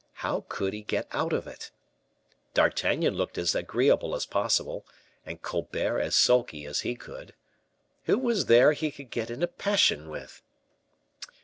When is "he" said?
0.73-0.81, 6.79-6.95, 8.73-8.89